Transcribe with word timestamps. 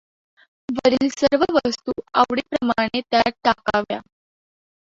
वरील 0.69 1.09
सर्व 1.09 1.43
वस्तू 1.55 1.91
आवडीप्रमाणे 2.13 3.01
त्यात 3.01 3.31
टाकाव्या. 3.43 3.99